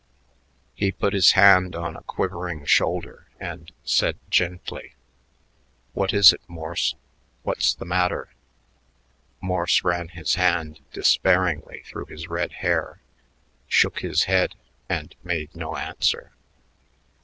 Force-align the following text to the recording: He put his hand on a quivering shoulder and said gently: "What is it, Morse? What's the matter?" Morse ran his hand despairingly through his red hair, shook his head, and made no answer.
He 0.73 0.91
put 0.91 1.13
his 1.13 1.33
hand 1.33 1.75
on 1.75 1.95
a 1.95 2.01
quivering 2.01 2.65
shoulder 2.65 3.27
and 3.39 3.71
said 3.83 4.17
gently: 4.31 4.95
"What 5.93 6.11
is 6.11 6.33
it, 6.33 6.41
Morse? 6.47 6.95
What's 7.43 7.75
the 7.75 7.85
matter?" 7.85 8.33
Morse 9.41 9.83
ran 9.83 10.07
his 10.07 10.33
hand 10.33 10.79
despairingly 10.91 11.83
through 11.85 12.05
his 12.05 12.27
red 12.29 12.51
hair, 12.65 12.99
shook 13.67 13.99
his 13.99 14.23
head, 14.23 14.55
and 14.89 15.13
made 15.23 15.55
no 15.55 15.75
answer. 15.77 16.31